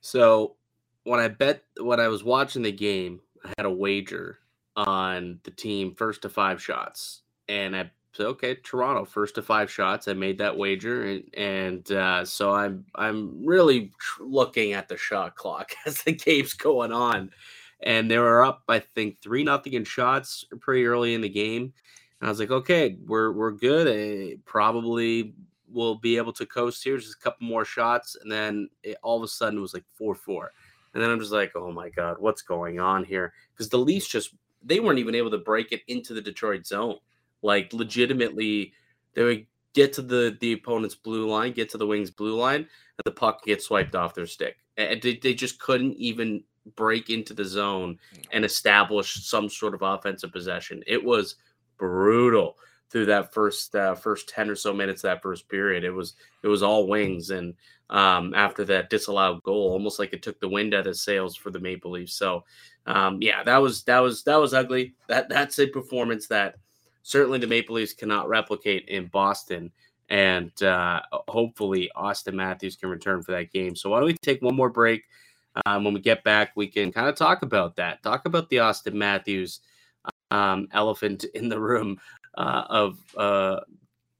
[0.00, 0.56] So
[1.04, 4.38] when I bet when I was watching the game, I had a wager
[4.76, 9.70] on the team first to five shots, and I said, okay, Toronto first to five
[9.70, 10.08] shots.
[10.08, 15.34] I made that wager, and and uh, so I'm I'm really looking at the shot
[15.36, 17.30] clock as the game's going on,
[17.82, 21.72] and they were up I think three nothing in shots pretty early in the game,
[22.20, 23.86] and I was like, okay, we're we're good.
[23.86, 25.34] Uh, probably
[25.70, 26.96] will be able to coast here.
[26.96, 29.84] Just a couple more shots, and then it, all of a sudden it was like
[29.94, 30.52] four four,
[30.94, 33.32] and then I'm just like, oh my god, what's going on here?
[33.52, 36.96] Because the Leafs just they weren't even able to break it into the Detroit zone.
[37.42, 38.72] Like legitimately,
[39.14, 42.60] they would get to the the opponent's blue line, get to the Wings blue line,
[42.60, 44.56] and the puck gets swiped off their stick.
[44.76, 46.44] And they, they just couldn't even
[46.76, 47.98] break into the zone
[48.32, 50.82] and establish some sort of offensive possession.
[50.86, 51.36] It was
[51.78, 52.56] brutal
[52.90, 56.14] through that first uh, first 10 or so minutes of that first period it was
[56.42, 57.54] it was all wings and
[57.90, 61.50] um, after that disallowed goal almost like it took the wind out of sails for
[61.50, 62.44] the maple leafs so
[62.86, 66.56] um, yeah that was that was that was ugly that that's a performance that
[67.08, 69.70] certainly the maple leafs cannot replicate in boston
[70.10, 74.42] and uh, hopefully auston matthews can return for that game so why don't we take
[74.42, 75.04] one more break
[75.66, 78.56] um, when we get back we can kind of talk about that talk about the
[78.56, 79.60] auston matthews
[80.30, 81.98] um, elephant in the room
[82.36, 83.60] uh, of uh,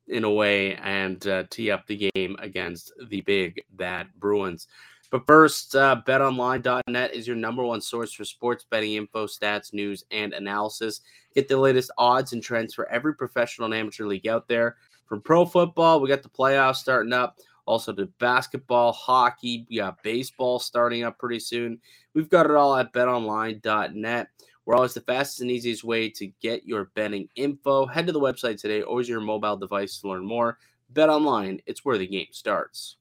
[0.09, 4.67] in a way and uh, tee up the game against the big bad Bruins.
[5.11, 10.05] But first, uh, betonline.net is your number one source for sports betting info, stats, news,
[10.11, 11.01] and analysis.
[11.35, 14.77] Get the latest odds and trends for every professional and amateur league out there.
[15.07, 20.03] From pro football, we got the playoffs starting up, Also, to basketball, hockey, we got
[20.03, 21.81] baseball starting up pretty soon.
[22.15, 24.29] We've got it all at betonline.net.
[24.65, 27.87] We're always the fastest and easiest way to get your betting info.
[27.87, 30.59] Head to the website today or use your mobile device to learn more.
[30.91, 32.97] Bet online, it's where the game starts.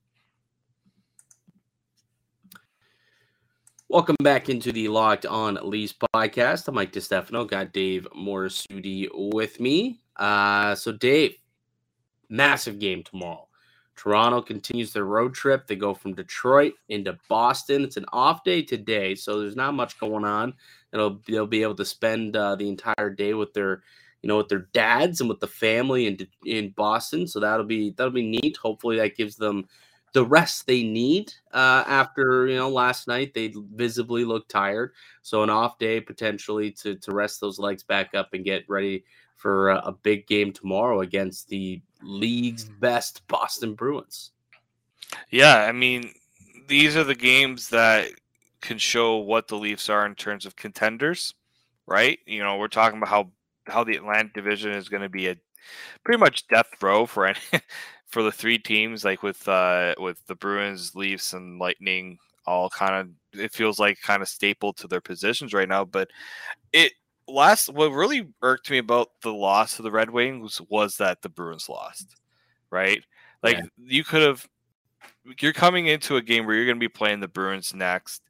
[3.90, 6.68] Welcome back into the Locked On Leafs podcast.
[6.68, 7.48] I'm Mike DeStefano.
[7.48, 10.02] Got Dave Morassutti with me.
[10.14, 11.36] Uh, so, Dave,
[12.28, 13.48] massive game tomorrow.
[13.96, 15.66] Toronto continues their road trip.
[15.66, 17.82] They go from Detroit into Boston.
[17.82, 20.52] It's an off day today, so there's not much going on.
[20.92, 23.82] It'll they'll be able to spend uh, the entire day with their,
[24.20, 27.26] you know, with their dads and with the family in in Boston.
[27.26, 28.58] So that'll be that'll be neat.
[28.58, 29.66] Hopefully, that gives them
[30.12, 34.92] the rest they need uh, after you know last night they visibly looked tired.
[35.22, 39.04] So an off day potentially to to rest those legs back up and get ready
[39.36, 44.32] for a, a big game tomorrow against the league's best boston bruins.
[45.30, 46.12] Yeah i mean
[46.66, 48.10] these are the games that
[48.60, 51.34] can show what the leafs are in terms of contenders
[51.88, 52.18] right?
[52.26, 53.30] You know we're talking about how
[53.66, 55.36] how the atlantic division is going to be a
[56.04, 57.38] pretty much death row for any
[58.08, 62.94] for the three teams, like with uh with the Bruins, Leafs, and Lightning, all kind
[62.94, 65.84] of it feels like kind of stapled to their positions right now.
[65.84, 66.08] But
[66.72, 66.92] it
[67.26, 71.28] last what really irked me about the loss of the Red Wings was that the
[71.28, 72.16] Bruins lost.
[72.70, 73.02] Right?
[73.42, 73.64] Like yeah.
[73.78, 74.48] you could have
[75.40, 78.22] you're coming into a game where you're going to be playing the Bruins next.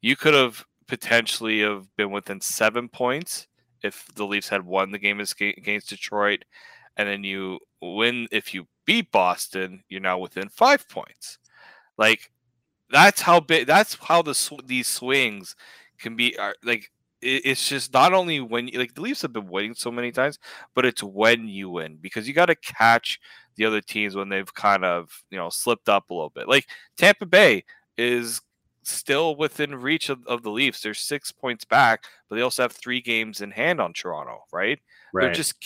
[0.00, 3.46] You could have potentially have been within seven points
[3.82, 6.44] if the Leafs had won the game against Detroit,
[7.00, 11.38] and then you win if you beat Boston, you're now within five points.
[11.96, 12.30] Like
[12.90, 13.66] that's how big.
[13.66, 15.56] That's how the these swings
[15.98, 16.36] can be.
[16.38, 16.90] Are, like
[17.22, 20.38] it, it's just not only when like the Leafs have been winning so many times,
[20.74, 23.18] but it's when you win because you got to catch
[23.56, 26.48] the other teams when they've kind of you know slipped up a little bit.
[26.48, 26.66] Like
[26.98, 27.64] Tampa Bay
[27.96, 28.42] is
[28.82, 30.82] still within reach of, of the Leafs.
[30.82, 34.44] They're six points back, but they also have three games in hand on Toronto.
[34.52, 34.80] Right?
[35.12, 35.24] right.
[35.24, 35.64] They're just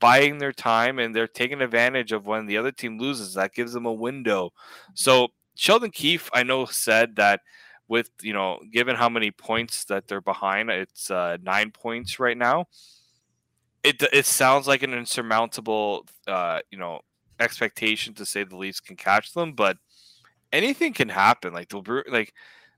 [0.00, 3.34] buying their time and they're taking advantage of when the other team loses.
[3.34, 4.50] That gives them a window.
[4.94, 7.40] So Sheldon Keefe, I know, said that
[7.86, 12.38] with you know, given how many points that they're behind, it's uh, nine points right
[12.38, 12.66] now.
[13.82, 17.00] It it sounds like an insurmountable, uh, you know,
[17.38, 19.76] expectation to say the Leafs can catch them, but
[20.52, 21.52] anything can happen.
[21.52, 22.32] Like the like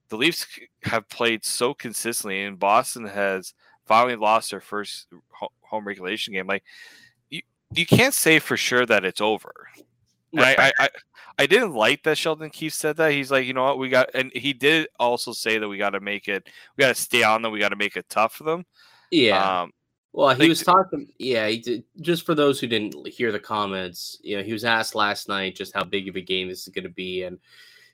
[0.09, 0.47] the Leafs
[0.85, 3.55] have played so consistently, and Boston has
[3.87, 5.09] finally lost their first
[5.61, 6.47] home regulation game.
[6.47, 6.65] Like
[7.75, 9.53] you can't say for sure that it's over.
[10.35, 10.59] Right.
[10.59, 10.89] I, I,
[11.39, 13.13] I didn't like that Sheldon Keefe said that.
[13.13, 15.91] He's like, you know what, we got, and he did also say that we got
[15.91, 18.35] to make it, we got to stay on them, we got to make it tough
[18.35, 18.65] for them.
[19.11, 19.63] Yeah.
[19.63, 19.73] Um,
[20.13, 21.09] well, he was talking.
[21.19, 24.65] Yeah, he did, just for those who didn't hear the comments, you know, he was
[24.65, 27.39] asked last night just how big of a game this is going to be, and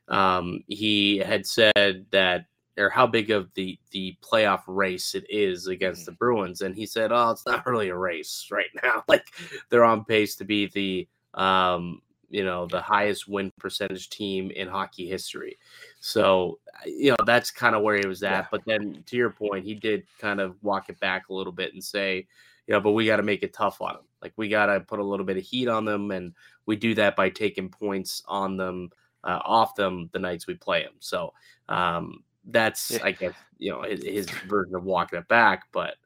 [0.08, 2.46] um, he had said that
[2.78, 6.18] or how big of the the playoff race it is against the mm-hmm.
[6.18, 6.60] Bruins.
[6.60, 9.04] And he said, "Oh, it's not really a race right now.
[9.08, 9.26] Like
[9.68, 11.08] they're on pace to be the
[11.40, 15.58] um, you know the highest win percentage team in hockey history."
[16.00, 18.30] So you know that's kind of where he was at.
[18.30, 18.46] Yeah.
[18.50, 21.74] But then to your point, he did kind of walk it back a little bit
[21.74, 22.26] and say,
[22.66, 24.04] you know, but we got to make it tough on them.
[24.22, 26.34] Like we got to put a little bit of heat on them, and
[26.66, 28.90] we do that by taking points on them.
[29.24, 30.94] Uh, off them the nights we play them.
[31.00, 31.34] So
[31.68, 32.98] um, that's yeah.
[33.04, 35.64] I guess you know his, his version of walking it back.
[35.72, 35.96] But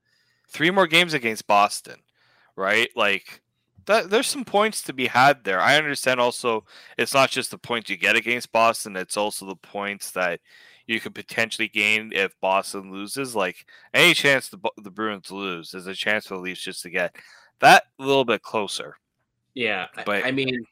[0.48, 1.96] three more games against Boston,
[2.57, 2.88] right?
[2.94, 3.42] Like
[3.87, 5.61] that, there's some points to be had there.
[5.61, 6.64] I understand also
[6.98, 10.40] it's not just the points you get against Boston; it's also the points that
[10.87, 13.35] you could potentially gain if Boston loses.
[13.35, 16.90] Like any chance the the Bruins lose, there's a chance for the Leafs just to
[16.90, 17.16] get
[17.61, 18.96] that a little bit closer.
[19.55, 20.64] Yeah, but I mean,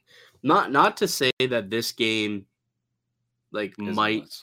[0.43, 2.47] not not to say that this game
[3.53, 4.43] like might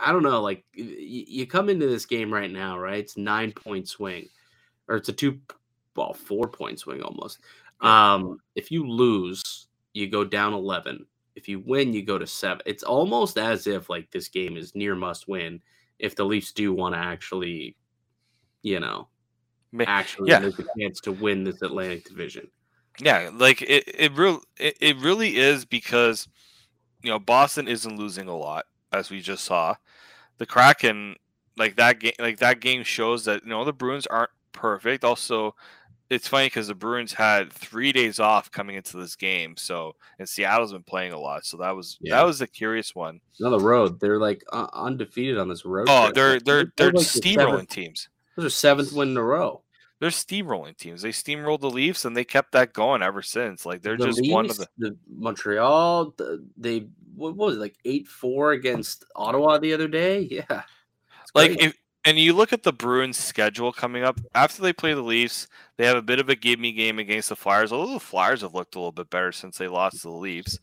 [0.00, 0.42] I don't know.
[0.42, 2.98] Like you come into this game right now, right?
[2.98, 4.28] It's nine point swing,
[4.88, 5.40] or it's a two,
[5.94, 7.38] well, four point swing almost.
[7.80, 11.06] Um, if you lose, you go down eleven.
[11.34, 12.62] If you win, you go to seven.
[12.66, 15.60] It's almost as if like this game is near must win
[15.98, 17.76] if the Leafs do want to actually,
[18.62, 19.08] you know,
[19.86, 20.38] actually yeah.
[20.38, 22.48] make a chance to win this Atlantic Division.
[22.98, 26.28] Yeah, like it, it real it, it really is because
[27.02, 29.76] you know Boston isn't losing a lot as we just saw.
[30.38, 31.16] The Kraken,
[31.56, 35.04] like that game, like that game shows that you know the Bruins aren't perfect.
[35.04, 35.54] Also,
[36.10, 40.28] it's funny because the Bruins had three days off coming into this game, so and
[40.28, 42.16] Seattle's been playing a lot, so that was yeah.
[42.16, 43.20] that was a curious one.
[43.44, 45.86] On the road, they're like uh, undefeated on this road.
[45.88, 46.14] Oh, trip.
[46.14, 48.08] they're they're they're, they're like steamrolling teams.
[48.36, 49.62] Those are seventh win in a row.
[50.00, 51.02] They're steamrolling teams.
[51.02, 53.64] They steamrolled the Leafs and they kept that going ever since.
[53.64, 56.14] Like they're the just Leafs, one of the, the Montreal.
[56.16, 60.20] The, they what was it like eight four against Ottawa the other day?
[60.30, 60.62] Yeah,
[61.34, 61.74] like if
[62.06, 65.86] and you look at the Bruins' schedule coming up after they play the Leafs, they
[65.86, 67.72] have a bit of a give me game against the Flyers.
[67.72, 70.58] Although the Flyers have looked a little bit better since they lost to the Leafs.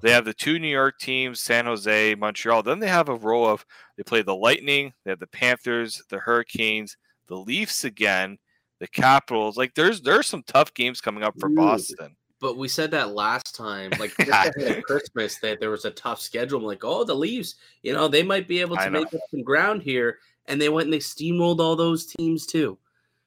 [0.00, 2.62] They have the two New York teams, San Jose, Montreal.
[2.62, 6.18] Then they have a row of they play the Lightning, they have the Panthers, the
[6.18, 8.38] Hurricanes, the Leafs again,
[8.80, 9.56] the Capitals.
[9.56, 12.16] Like there's there's some tough games coming up for Ooh, Boston.
[12.40, 14.14] But we said that last time, like
[14.86, 16.58] Christmas, that there was a tough schedule.
[16.58, 19.42] I'm like, oh, the Leafs, you know, they might be able to make up some
[19.42, 22.78] ground here, and they went and they steamrolled all those teams too.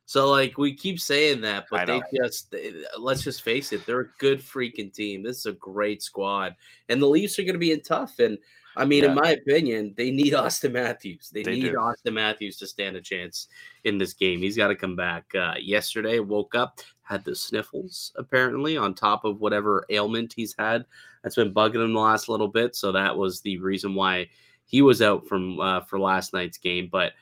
[0.06, 4.02] So like we keep saying that, but they just they, let's just face it, they're
[4.02, 5.22] a good freaking team.
[5.22, 6.56] This is a great squad,
[6.88, 8.18] and the Leafs are going to be in tough.
[8.18, 8.38] And
[8.80, 9.10] I mean, yeah.
[9.10, 11.30] in my opinion, they need Auston Matthews.
[11.34, 11.74] They, they need do.
[11.74, 13.48] Auston Matthews to stand a chance
[13.84, 14.39] in this game.
[14.39, 15.26] He's got to come back.
[15.36, 20.86] Uh, yesterday, woke up, had the sniffles apparently on top of whatever ailment he's had
[21.24, 22.76] that's been bugging him the last little bit.
[22.76, 24.30] So that was the reason why
[24.65, 26.88] he was out from uh, for last night's game.
[26.92, 27.13] But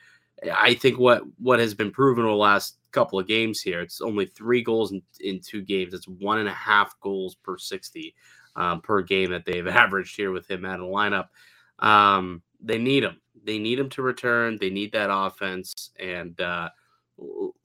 [0.54, 4.00] I think what what has been proven over the last couple of games here, it's
[4.00, 5.94] only three goals in, in two games.
[5.94, 8.14] It's one and a half goals per sixty
[8.58, 11.28] um, per game that they've averaged here with him out of the lineup.
[11.78, 13.20] Um, they need him.
[13.44, 14.58] They need him to return.
[14.60, 16.68] They need that offense, and uh,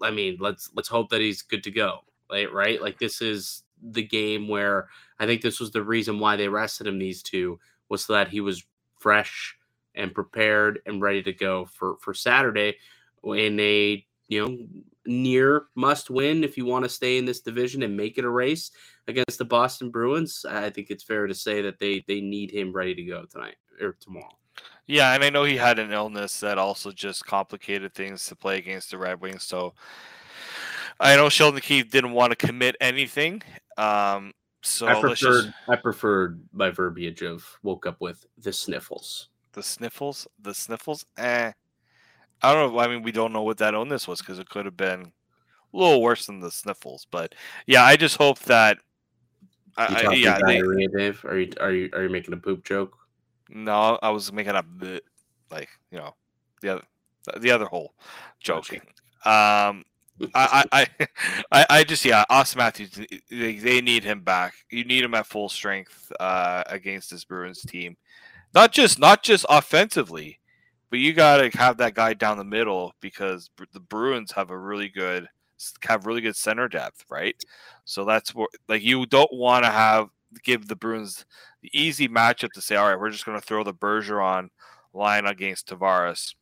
[0.02, 2.02] I mean, let's let's hope that he's good to go.
[2.32, 2.82] Right, right.
[2.82, 4.88] Like this is the game where
[5.20, 7.00] I think this was the reason why they rested him.
[7.00, 8.64] These two was so that he was
[9.00, 9.58] fresh
[9.96, 12.78] and prepared and ready to go for for Saturday
[13.24, 14.58] in a you know
[15.06, 18.30] near must win if you want to stay in this division and make it a
[18.30, 18.72] race
[19.08, 20.46] against the Boston Bruins.
[20.50, 23.56] I think it's fair to say that they they need him ready to go tonight
[23.82, 24.38] or tomorrow.
[24.86, 28.58] Yeah, and I know he had an illness that also just complicated things to play
[28.58, 29.44] against the Red Wings.
[29.44, 29.74] So
[31.00, 33.42] I know Sheldon Keefe didn't want to commit anything.
[33.78, 35.50] Um, so I preferred just...
[35.68, 39.30] I preferred my verbiage of woke up with the sniffles.
[39.54, 41.06] The sniffles, the sniffles.
[41.18, 41.52] Eh,
[42.44, 42.80] I don't know.
[42.80, 45.12] I mean, we don't know what that illness was because it could have been
[45.74, 47.08] a little worse than the sniffles.
[47.10, 47.34] But
[47.66, 48.78] yeah, I just hope that.
[49.76, 51.26] I, yeah, diarrhea, they, Dave.
[51.26, 52.96] Are you are you are you making a poop joke?
[53.50, 55.04] No, I was making a bit,
[55.50, 56.14] like you know,
[56.62, 56.84] the other
[57.40, 57.94] the other whole
[58.40, 58.82] joking.
[59.26, 59.84] Um,
[60.36, 60.88] I, I,
[61.52, 62.92] I, I just yeah, Auston Matthews.
[63.32, 64.54] They, they need him back.
[64.70, 67.98] You need him at full strength uh, against this Bruins team.
[68.54, 70.40] Not just not just offensively,
[70.94, 74.58] but you got to have that guy down the middle because the Bruins have a
[74.60, 75.28] really good
[75.82, 77.36] have really good center depth, right?
[77.84, 80.10] So that's what like you don't want to have
[80.44, 81.26] give the Bruins
[81.64, 84.50] the easy matchup to say, all right, we're just going to throw the Bergeron
[84.94, 86.36] line against Tavares.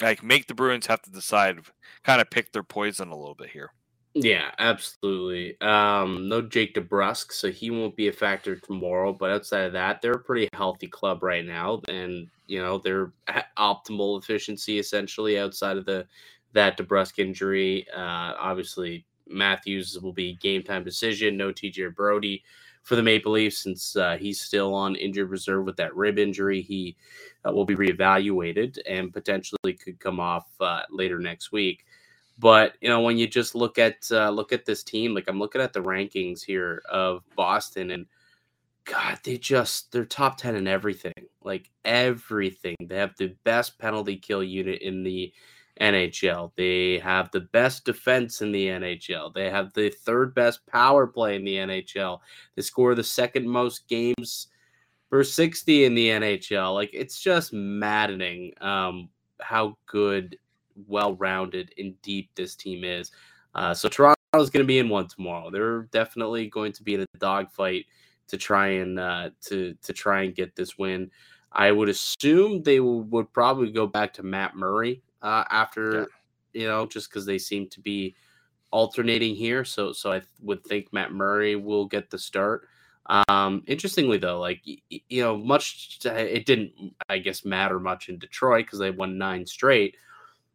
[0.00, 1.58] Like make the Bruins have to decide,
[2.04, 3.72] kind of pick their poison a little bit here.
[4.14, 5.58] Yeah, absolutely.
[5.62, 9.12] Um, no Jake DeBrusk, so he won't be a factor tomorrow.
[9.14, 13.12] But outside of that, they're a pretty healthy club right now, and you know they're
[13.26, 15.38] at optimal efficiency essentially.
[15.38, 16.06] Outside of the
[16.52, 21.38] that DeBrusk injury, uh, obviously Matthews will be game time decision.
[21.38, 22.42] No TJ Brodie
[22.82, 26.60] for the Maple Leafs since uh, he's still on injured reserve with that rib injury.
[26.60, 26.96] He
[27.48, 31.86] uh, will be reevaluated and potentially could come off uh, later next week.
[32.38, 35.38] But you know, when you just look at uh, look at this team, like I'm
[35.38, 38.06] looking at the rankings here of Boston, and
[38.84, 42.76] God, they just they're top ten in everything, like everything.
[42.80, 45.32] They have the best penalty kill unit in the
[45.80, 46.52] NHL.
[46.56, 49.32] They have the best defense in the NHL.
[49.32, 52.20] They have the third best power play in the NHL.
[52.56, 54.48] They score the second most games
[55.10, 56.74] per 60 in the NHL.
[56.74, 59.08] Like it's just maddening um,
[59.40, 60.36] how good
[60.88, 63.10] well rounded and deep this team is.
[63.54, 65.50] Uh, so Toronto is going to be in one tomorrow.
[65.50, 67.86] They're definitely going to be in a dogfight
[68.28, 71.10] to try and uh, to to try and get this win.
[71.52, 76.08] I would assume they would probably go back to Matt Murray uh, after
[76.54, 76.62] yeah.
[76.62, 78.14] you know just because they seem to be
[78.70, 79.64] alternating here.
[79.64, 82.68] So so I would think Matt Murray will get the start.
[83.28, 88.66] Um, interestingly though, like you know, much it didn't I guess matter much in Detroit
[88.66, 89.96] because they won nine straight.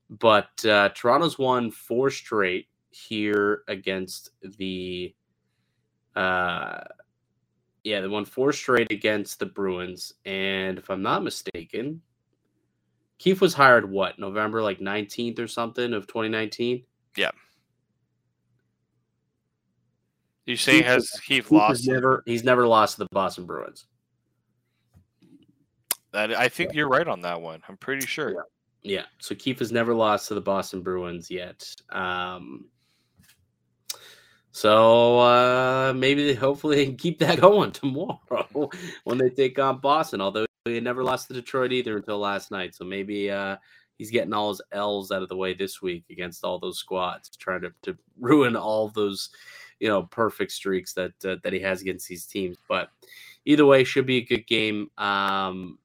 [0.10, 5.14] But uh, Toronto's won four straight here against the.
[6.16, 6.84] Uh,
[7.84, 12.02] yeah, they won four straight against the Bruins, and if I'm not mistaken,
[13.18, 16.84] Keefe was hired what November like 19th or something of 2019.
[17.16, 17.32] Yeah.
[20.46, 21.88] You say has Keefe, Keefe lost?
[21.88, 23.86] Never, he's never lost to the Boston Bruins.
[26.14, 26.78] That I think yeah.
[26.78, 27.62] you're right on that one.
[27.68, 28.32] I'm pretty sure.
[28.32, 28.42] Yeah.
[28.84, 29.06] Yeah.
[29.20, 31.66] So Keefe has never lost to the Boston Bruins yet.
[31.90, 32.66] Um,
[34.58, 38.72] So uh, maybe they hopefully they can keep that going tomorrow
[39.04, 40.20] when they take on Boston.
[40.20, 43.58] Although he never lost to Detroit either until last night, so maybe uh,
[44.00, 47.30] he's getting all his L's out of the way this week against all those squads,
[47.38, 49.30] trying to, to ruin all those
[49.80, 52.58] you know perfect streaks that uh, that he has against these teams.
[52.68, 52.90] But
[53.46, 54.90] either way, should be a good game.
[54.98, 55.78] Um,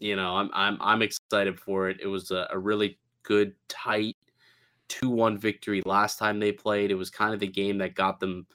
[0.00, 1.19] you know, I'm I'm I'm excited
[1.58, 1.98] for it.
[2.00, 4.16] It was a, a really good, tight
[4.88, 6.90] 2-1 victory last time they played.
[6.90, 8.46] It was kind of the game that got them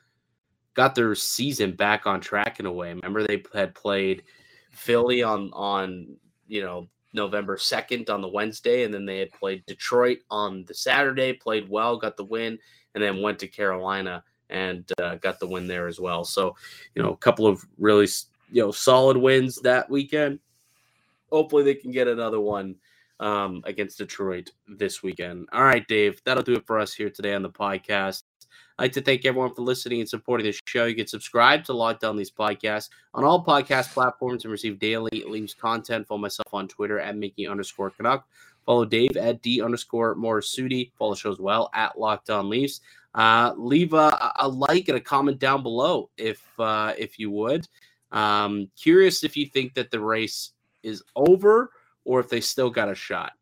[0.74, 2.94] got their season back on track in a way.
[2.94, 4.24] Remember they had played
[4.72, 6.18] Philly on on,
[6.48, 10.74] you know, November 2nd on the Wednesday and then they had played Detroit on the
[10.74, 12.60] Saturday, played well, got the win
[12.94, 16.26] and then went to Carolina and uh, got the win there as well.
[16.26, 16.56] So,
[16.94, 18.08] you know, a couple of really,
[18.52, 20.40] you know, solid wins that weekend.
[21.32, 22.76] Hopefully they can get another one
[23.20, 25.48] um, against Detroit this weekend.
[25.54, 28.24] All right, Dave, that'll do it for us here today on the podcast.
[28.78, 30.86] I'd like to thank everyone for listening and supporting the show.
[30.86, 35.54] You can subscribe to On Leafs podcasts on all podcast platforms and receive daily Leafs
[35.54, 36.08] content.
[36.08, 38.28] Follow myself on Twitter at Mickey underscore Canuck.
[38.66, 40.92] Follow Dave at D underscore Morisuti.
[40.98, 42.82] Follow the show as well at Locked On Leafs.
[43.14, 47.66] Uh, leave a, a, like and a comment down below if uh, if you would.
[48.12, 50.52] Um, curious if you think that the race
[50.86, 51.72] is over
[52.06, 53.34] or if they still got a shot.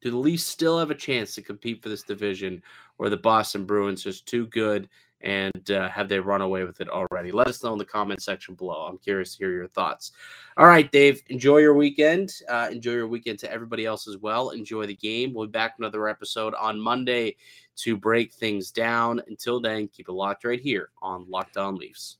[0.00, 2.60] Do the Leafs still have a chance to compete for this division,
[2.98, 4.88] or the Boston Bruins just too good
[5.22, 7.30] and uh, have they run away with it already?
[7.30, 8.86] Let us know in the comment section below.
[8.86, 10.12] I'm curious to hear your thoughts.
[10.56, 12.32] All right, Dave, enjoy your weekend.
[12.48, 14.50] Uh, enjoy your weekend to everybody else as well.
[14.50, 15.32] Enjoy the game.
[15.32, 17.36] We'll be back another episode on Monday
[17.76, 19.22] to break things down.
[19.28, 22.18] Until then, keep it locked right here on Locked On Leafs.